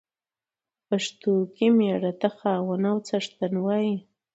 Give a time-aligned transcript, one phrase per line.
[0.87, 3.95] په پښتو کې مېړه ته خاوند او څښتن وايي.